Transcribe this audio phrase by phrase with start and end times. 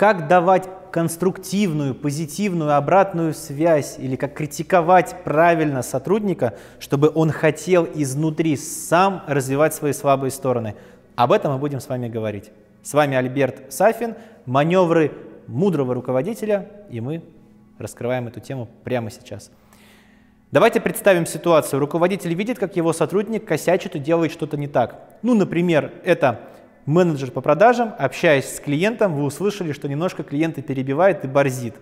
[0.00, 8.56] как давать конструктивную, позитивную обратную связь или как критиковать правильно сотрудника, чтобы он хотел изнутри
[8.56, 10.74] сам развивать свои слабые стороны.
[11.16, 12.50] Об этом мы будем с вами говорить.
[12.82, 14.14] С вами Альберт Сафин,
[14.46, 15.12] маневры
[15.46, 17.22] мудрого руководителя, и мы
[17.78, 19.50] раскрываем эту тему прямо сейчас.
[20.50, 21.78] Давайте представим ситуацию.
[21.78, 25.10] Руководитель видит, как его сотрудник косячит и делает что-то не так.
[25.20, 26.40] Ну, например, это
[26.90, 31.74] менеджер по продажам, общаясь с клиентом, вы услышали, что немножко клиента перебивает и борзит.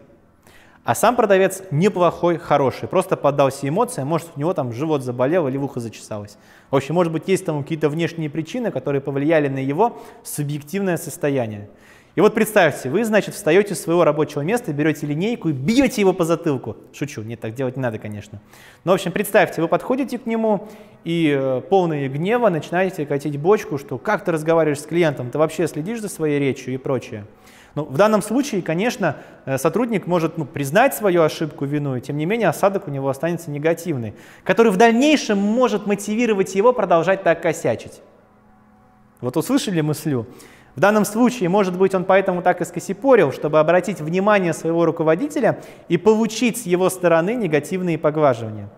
[0.85, 5.57] А сам продавец неплохой, хороший, просто поддался эмоциям, может у него там живот заболел или
[5.57, 6.39] в ухо зачесалось.
[6.71, 11.69] В общем, может быть есть там какие-то внешние причины, которые повлияли на его субъективное состояние.
[12.19, 16.13] И вот представьте, вы, значит, встаете с своего рабочего места, берете линейку и бьете его
[16.13, 16.77] по затылку.
[16.93, 18.41] Шучу, нет, так делать не надо, конечно.
[18.83, 20.67] Но, в общем, представьте, вы подходите к нему
[21.05, 25.69] и э, полные гнева начинаете катить бочку, что как ты разговариваешь с клиентом, ты вообще
[25.69, 27.25] следишь за своей речью и прочее.
[27.79, 32.17] Ну, в данном случае, конечно, э, сотрудник может ну, признать свою ошибку, вину, и тем
[32.17, 37.41] не менее осадок у него останется негативный, который в дальнейшем может мотивировать его продолжать так
[37.41, 38.01] косячить.
[39.21, 40.27] Вот услышали мыслю?
[40.75, 45.61] В данном случае, может быть, он поэтому так и скосипорил, чтобы обратить внимание своего руководителя
[45.87, 48.71] и получить с его стороны негативные поглаживания.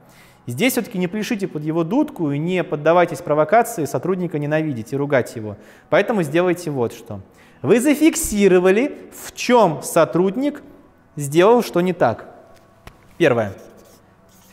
[0.50, 5.36] Здесь все-таки не пляшите под его дудку и не поддавайтесь провокации сотрудника ненавидеть и ругать
[5.36, 5.56] его.
[5.90, 7.20] Поэтому сделайте вот что.
[7.62, 10.64] Вы зафиксировали, в чем сотрудник
[11.14, 12.34] сделал что не так.
[13.16, 13.52] Первое.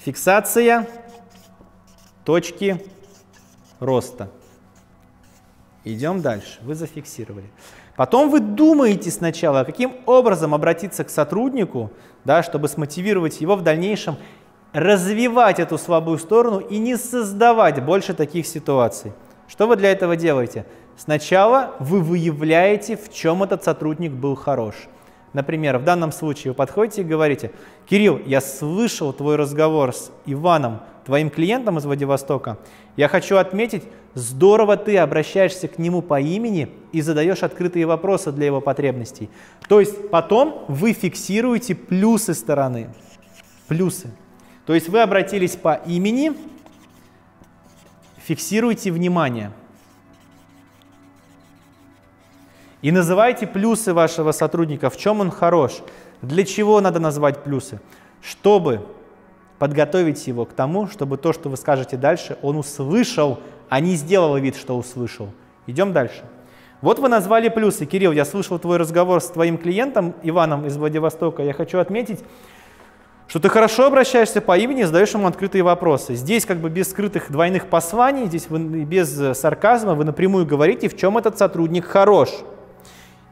[0.06, 0.88] Фиксация
[2.24, 2.80] точки
[3.80, 4.30] роста.
[5.84, 6.60] Идем дальше.
[6.62, 7.50] Вы зафиксировали.
[7.96, 11.92] Потом вы думаете сначала, каким образом обратиться к сотруднику,
[12.24, 14.18] да, чтобы смотивировать его в дальнейшем
[14.74, 19.14] развивать эту слабую сторону и не создавать больше таких ситуаций.
[19.48, 20.66] Что вы для этого делаете?
[20.98, 24.76] Сначала вы выявляете, в чем этот сотрудник был хорош.
[25.34, 27.52] Например, в данном случае вы подходите и говорите,
[27.88, 32.58] Кирилл, я слышал твой разговор с Иваном, твоим клиентом из Владивостока.
[32.96, 33.84] Я хочу отметить,
[34.16, 39.30] здорово ты обращаешься к нему по имени и задаешь открытые вопросы для его потребностей.
[39.70, 42.90] То есть потом вы фиксируете плюсы стороны.
[43.68, 44.10] Плюсы.
[44.68, 46.34] То есть вы обратились по имени,
[48.18, 49.52] фиксируйте внимание.
[52.82, 55.80] И называйте плюсы вашего сотрудника, в чем он хорош.
[56.22, 57.80] Для чего надо назвать плюсы?
[58.22, 58.86] Чтобы
[59.58, 63.40] подготовить его к тому, чтобы то, что вы скажете дальше, он услышал,
[63.70, 65.30] а не сделал вид, что услышал.
[65.66, 66.26] Идем дальше.
[66.82, 67.86] Вот вы назвали плюсы.
[67.86, 71.42] Кирилл, я слышал твой разговор с твоим клиентом Иваном из Владивостока.
[71.42, 72.20] Я хочу отметить,
[73.28, 76.16] что ты хорошо обращаешься по имени задаешь ему открытые вопросы.
[76.16, 80.96] Здесь как бы без скрытых двойных посланий, здесь вы, без сарказма вы напрямую говорите, в
[80.96, 82.30] чем этот сотрудник хорош.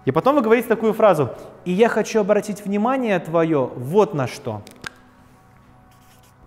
[0.04, 1.32] И потом вы говорите такую фразу,
[1.64, 4.62] и я хочу обратить внимание твое вот на что.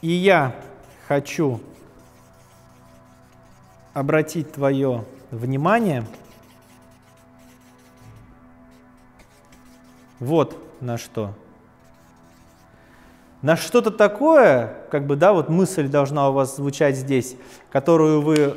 [0.01, 0.55] И я
[1.09, 1.61] хочу
[3.95, 6.05] обратить твое внимание
[10.21, 11.35] вот на что.
[13.43, 17.37] На что-то такое, как бы, да, вот мысль должна у вас звучать здесь,
[17.71, 18.57] которую вы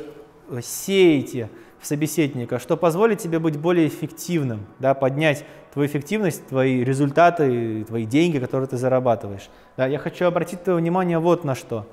[0.60, 1.50] сеете–
[1.82, 8.06] в собеседника, что позволит тебе быть более эффективным, да, поднять твою эффективность, твои результаты, твои
[8.06, 9.50] деньги, которые ты зарабатываешь.
[9.76, 11.88] Да, я хочу обратить твое внимание вот на что.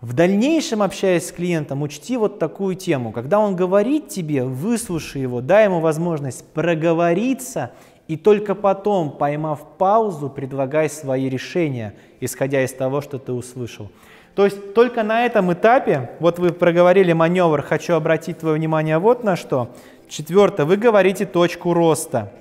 [0.00, 3.10] В дальнейшем, общаясь с клиентом, учти вот такую тему.
[3.10, 7.72] Когда он говорит тебе, выслушай его, дай ему возможность проговориться,
[8.06, 13.90] и только потом, поймав паузу, предлагай свои решения, исходя из того, что ты услышал.
[14.34, 19.24] То есть только на этом этапе, вот вы проговорили маневр, хочу обратить твое внимание вот
[19.24, 19.70] на что.
[20.08, 22.32] Четвертое, вы говорите точку роста.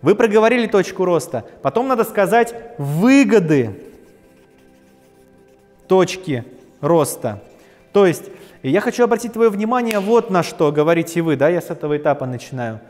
[0.00, 1.44] Вы проговорили точку роста.
[1.62, 3.84] Потом надо сказать выгоды
[5.86, 6.44] точки
[6.80, 7.42] роста.
[7.92, 8.24] То есть
[8.62, 12.26] я хочу обратить твое внимание вот на что, говорите вы, да, я с этого этапа
[12.26, 12.80] начинаю.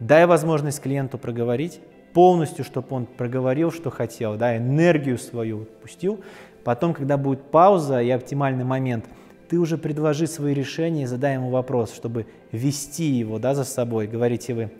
[0.00, 1.80] Дай возможность клиенту проговорить
[2.12, 6.20] полностью, чтобы он проговорил, что хотел, да, энергию свою пустил.
[6.64, 9.06] Потом, когда будет пауза и оптимальный момент,
[9.48, 14.06] ты уже предложи свои решения и задай ему вопрос, чтобы вести его да, за собой,
[14.06, 14.70] говорите вы.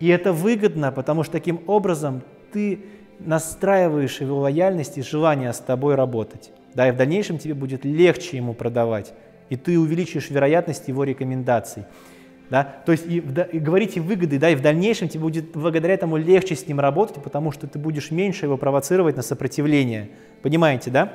[0.00, 2.22] И это выгодно, потому что таким образом
[2.52, 2.80] ты
[3.20, 6.52] настраиваешь его лояльность и желание с тобой работать.
[6.74, 9.12] Да, и в дальнейшем тебе будет легче ему продавать,
[9.48, 11.84] и ты увеличишь вероятность его рекомендаций.
[12.50, 12.76] Да?
[12.86, 16.56] То есть и, и говорите выгоды, да, и в дальнейшем тебе будет благодаря этому легче
[16.56, 20.08] с ним работать, потому что ты будешь меньше его провоцировать на сопротивление.
[20.42, 21.12] Понимаете, да?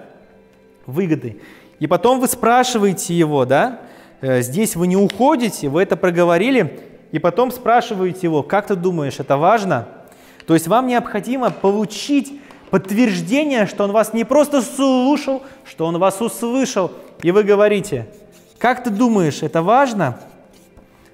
[0.85, 1.37] Выгоды.
[1.79, 3.81] И потом вы спрашиваете его, да,
[4.21, 6.79] э, здесь вы не уходите, вы это проговорили,
[7.11, 9.87] и потом спрашиваете его, как ты думаешь, это важно?
[10.45, 12.39] То есть вам необходимо получить
[12.69, 16.91] подтверждение, что он вас не просто слушал, что он вас услышал.
[17.21, 18.07] И вы говорите,
[18.57, 20.19] как ты думаешь, это важно?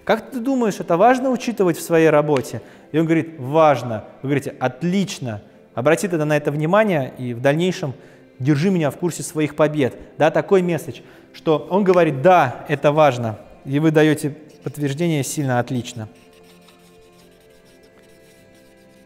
[0.10, 2.64] Как ты думаешь, это важно учитывать в своей работе?
[2.92, 4.06] И он говорит, важно.
[4.24, 5.40] Вы говорите, отлично.
[5.76, 7.94] Обрати тогда на это внимание и в дальнейшем
[8.40, 9.96] держи меня в курсе своих побед.
[10.18, 11.02] Да, такой месседж,
[11.32, 13.38] что он говорит, да, это важно.
[13.66, 14.32] И вы даете
[14.64, 16.10] подтверждение сильно отлично.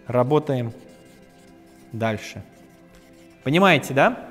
[0.08, 0.72] Работаем
[1.92, 2.42] дальше.
[3.44, 4.30] Понимаете, да?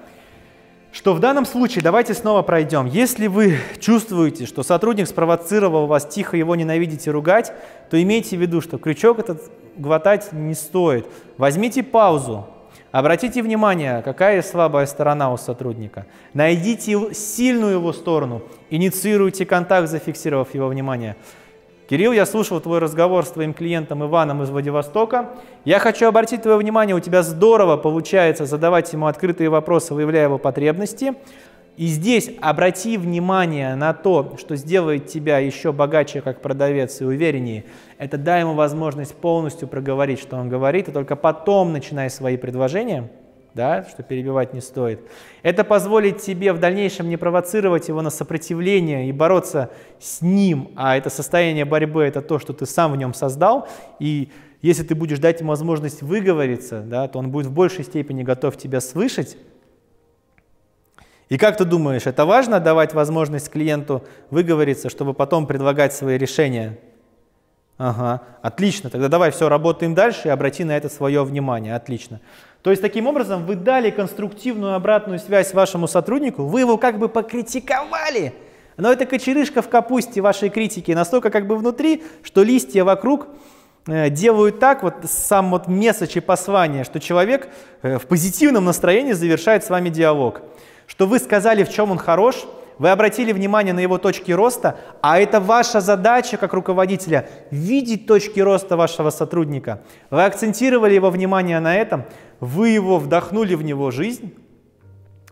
[0.92, 2.86] Что в данном случае, давайте снова пройдем.
[2.86, 7.52] Если вы чувствуете, что сотрудник спровоцировал вас тихо его ненавидеть и ругать,
[7.90, 9.42] то имейте в виду, что крючок этот
[9.76, 11.06] глотать не стоит.
[11.38, 12.46] Возьмите паузу,
[12.90, 16.06] обратите внимание, какая слабая сторона у сотрудника.
[16.34, 21.16] Найдите сильную его сторону, инициируйте контакт, зафиксировав его внимание.
[21.88, 25.30] Кирилл, я слушал твой разговор с твоим клиентом Иваном из Владивостока.
[25.64, 30.38] Я хочу обратить твое внимание, у тебя здорово получается задавать ему открытые вопросы, выявляя его
[30.38, 31.14] потребности.
[31.76, 37.64] И здесь обрати внимание на то, что сделает тебя еще богаче как продавец и увереннее.
[37.98, 43.10] Это дай ему возможность полностью проговорить, что он говорит, и только потом начинай свои предложения–
[43.54, 45.00] да, что перебивать не стоит.
[45.42, 49.70] Это позволит тебе в дальнейшем не провоцировать его на сопротивление и бороться
[50.00, 53.68] с ним, а это состояние борьбы– это то, что ты сам в нем создал,
[53.98, 54.30] и
[54.62, 58.56] если ты будешь дать ему возможность выговориться, да, то он будет в большей степени готов
[58.56, 59.36] тебя слышать.
[61.28, 66.78] И как ты думаешь, это важно давать возможность клиенту выговориться, чтобы потом предлагать свои решения?
[67.78, 72.20] Ага, отлично, тогда давай все, работаем дальше и обрати на это свое внимание, отлично.
[72.62, 77.08] То есть таким образом вы дали конструктивную обратную связь вашему сотруднику, вы его как бы
[77.08, 78.32] покритиковали,
[78.76, 83.26] но это кочерышка в капусте вашей критики настолько как бы внутри, что листья вокруг
[83.86, 87.48] э, делают так, вот сам вот месседж и послание, что человек
[87.82, 90.42] э, в позитивном настроении завершает с вами диалог.
[90.86, 92.46] Что вы сказали, в чем он хорош,
[92.78, 98.40] вы обратили внимание на его точки роста, а это ваша задача как руководителя– видеть точки
[98.40, 99.82] роста вашего сотрудника.
[100.10, 102.04] Вы акцентировали его внимание на этом,
[102.40, 104.34] вы его вдохнули в него жизнь,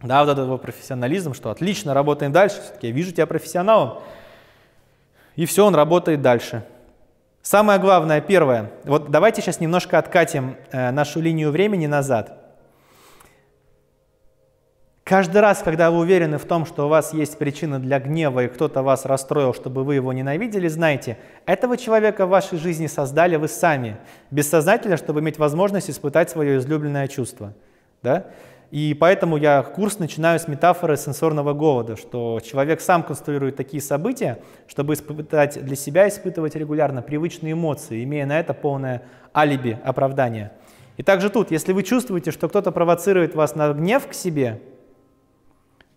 [0.02, 3.98] да, вот этот его профессионализм, что отлично, работаем дальше, все-таки я вижу тебя профессионалом.
[5.36, 6.64] И все, он работает дальше.
[7.42, 12.39] Самое главное, первое, вот давайте сейчас немножко откатим э, нашу линию времени назад.
[15.10, 18.46] Каждый раз, когда вы уверены в том, что у вас есть причина для гнева и
[18.46, 23.48] кто-то вас расстроил, чтобы вы его ненавидели, знайте, этого человека в вашей жизни создали вы
[23.48, 23.96] сами,
[24.30, 27.54] бессознательно, чтобы иметь возможность испытать свое излюбленное чувство.
[28.04, 28.26] Да?
[28.70, 34.38] И поэтому я курс начинаю с метафоры сенсорного голода, что человек сам конструирует такие события,
[34.68, 39.02] чтобы испытать для себя, испытывать регулярно привычные эмоции, имея на это полное
[39.34, 40.52] алиби, оправдание.
[40.98, 44.60] И также тут, если вы чувствуете, что кто-то провоцирует вас на гнев к себе,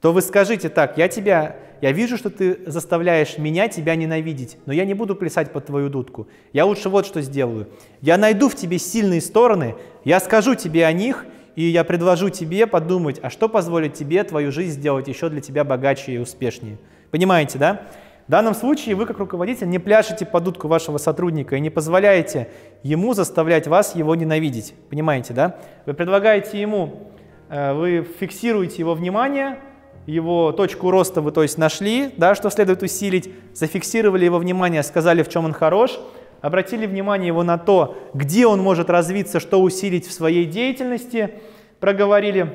[0.03, 4.73] то вы скажите так, я тебя, я вижу, что ты заставляешь меня тебя ненавидеть, но
[4.73, 6.27] я не буду плясать под твою дудку.
[6.51, 7.69] Я лучше вот что сделаю.
[8.01, 12.67] Я найду в тебе сильные стороны, я скажу тебе о них, и я предложу тебе
[12.67, 16.79] подумать, а что позволит тебе твою жизнь сделать еще для тебя богаче и успешнее.
[17.09, 17.83] Понимаете, да?
[18.27, 22.49] В данном случае вы, как руководитель, не пляшете под дудку вашего сотрудника и не позволяете
[22.83, 24.73] ему заставлять вас его ненавидеть.
[24.89, 25.59] Понимаете, да?
[25.85, 27.07] Вы предлагаете ему,
[27.47, 29.59] э, вы фиксируете его внимание,
[30.05, 35.23] его точку роста вы, то есть, нашли, да, что следует усилить, зафиксировали его внимание, сказали,
[35.23, 35.99] в чем он хорош,
[36.41, 41.35] обратили внимание его на то, где он может развиться, что усилить в своей деятельности,
[41.79, 42.53] проговорили,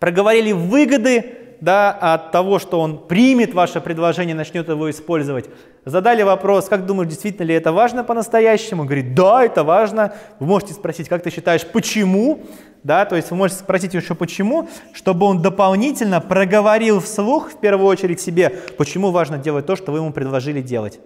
[0.00, 5.48] проговорили выгоды да, от того, что он примет ваше предложение, начнет его использовать.
[5.84, 8.82] Задали вопрос, как думаешь, действительно ли это важно по-настоящему?
[8.82, 10.14] Он говорит, да, это важно.
[10.40, 12.44] Вы можете спросить, как ты считаешь, почему?
[12.82, 17.86] Да, то есть вы можете спросить еще почему, чтобы он дополнительно проговорил вслух, в первую
[17.86, 21.00] очередь себе, почему важно делать то, что вы ему предложили делать.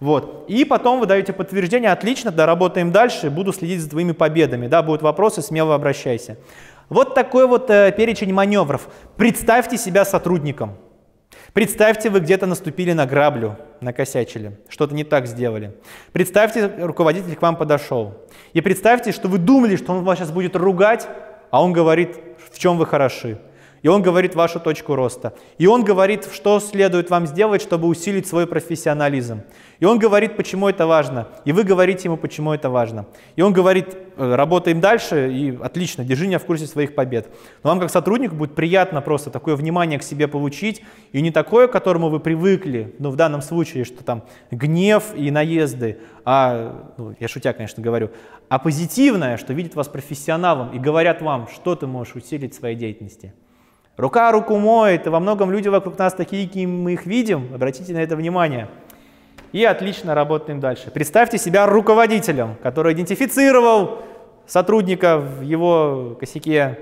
[0.00, 0.46] Вот.
[0.48, 4.66] И потом вы даете подтверждение, отлично, да, работаем дальше, буду следить за твоими победами.
[4.66, 6.38] Да, будут вопросы, смело обращайся.
[6.92, 8.86] Вот такой вот э, перечень маневров.
[9.16, 10.76] Представьте себя сотрудником.
[11.54, 15.74] Представьте, вы где-то наступили на граблю, накосячили, что-то не так сделали.
[16.12, 18.18] Представьте, руководитель к вам подошел.
[18.52, 21.08] И представьте, что вы думали, что он вас сейчас будет ругать,
[21.50, 22.20] а он говорит,
[22.52, 23.38] в чем вы хороши.
[23.82, 25.34] И он говорит вашу точку роста.
[25.58, 29.42] И он говорит, что следует вам сделать, чтобы усилить свой профессионализм.
[29.80, 31.28] И он говорит, почему это важно.
[31.44, 33.06] И вы говорите ему, почему это важно.
[33.34, 37.28] И он говорит, э, работаем дальше, и отлично, держи меня в курсе своих побед.
[37.64, 40.82] Но вам как сотруднику будет приятно просто такое внимание к себе получить.
[41.10, 44.22] И не такое, к которому вы привыкли, ну в данном случае, что там
[44.52, 48.10] гнев и наезды, а, ну, я шутя, конечно, говорю,
[48.48, 52.76] а позитивное, что видят вас профессионалом и говорят вам, что ты можешь усилить в своей
[52.76, 53.32] деятельности.
[53.96, 57.50] Рука руку моет, и во многом люди вокруг нас такие, какие мы их видим.
[57.54, 58.68] Обратите на это внимание.
[59.52, 60.90] И отлично работаем дальше.
[60.90, 64.02] Представьте себя руководителем, который идентифицировал
[64.46, 66.78] сотрудника в его косяке,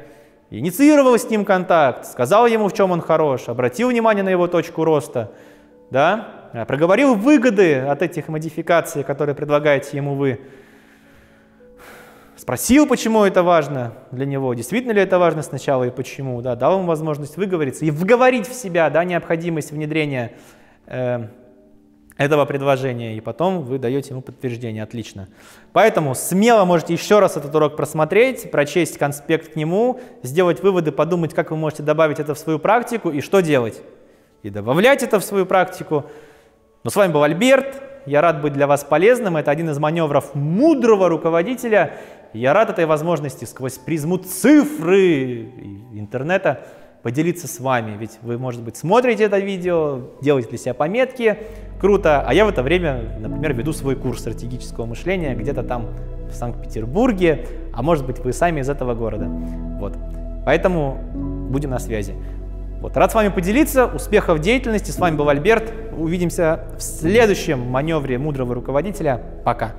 [0.51, 4.85] инициировал с ним контакт, сказал ему, в чем он хорош, обратил внимание на его точку
[4.85, 5.33] роста,
[5.91, 10.41] да, проговорил выгоды от этих модификаций, которые предлагаете ему вы,
[12.41, 16.79] спросил, почему это важно для него, действительно ли это важно сначала и почему, да, дал
[16.79, 20.33] ему возможность выговориться и вговорить в себя да, необходимость внедрения
[20.87, 21.27] э,
[22.17, 25.29] этого предложения, и потом вы даете ему подтверждение, отлично.
[25.75, 31.35] Поэтому смело можете еще раз этот урок просмотреть, прочесть конспект к нему, сделать выводы, подумать,
[31.35, 33.83] как вы можете добавить это в свою практику и что делать.
[34.43, 36.07] И добавлять это в свою практику.
[36.85, 40.35] Но с вами был Альберт, я рад быть для вас полезным, это один из маневров
[40.35, 41.99] мудрого руководителя,
[42.33, 45.51] я рад этой возможности сквозь призму цифры
[45.93, 46.61] интернета
[47.03, 47.97] поделиться с вами.
[47.97, 51.39] Ведь вы, может быть, смотрите это видео, делаете для себя пометки,
[51.81, 55.89] круто, а я в это время, например, веду свой курс стратегического мышления где-то там
[56.31, 59.27] в Санкт-Петербурге, а может быть, вы сами из этого города.
[59.81, 59.97] Вот.
[60.45, 60.99] Поэтому
[61.51, 62.15] будем на связи.
[62.81, 62.97] Вот.
[62.97, 63.87] Рад с вами поделиться.
[63.87, 64.91] Успехов в деятельности.
[64.91, 65.73] С вами был Альберт.
[65.97, 69.21] Увидимся в следующем маневре мудрого руководителя.
[69.45, 69.73] Пока.